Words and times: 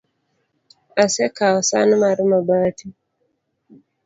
Asekawo 1.03 1.59
san 1.69 1.89
mar 2.01 2.17
mabati 2.31 2.87